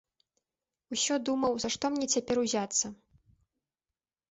[0.97, 2.85] Усё думаў, за што мне цяпер узяцца.